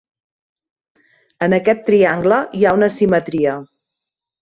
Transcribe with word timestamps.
En 1.49 1.55
aquest 1.59 1.85
triangle 1.91 2.43
hi 2.61 2.65
ha 2.71 2.75
una 2.81 2.93
asimetria. 2.97 3.59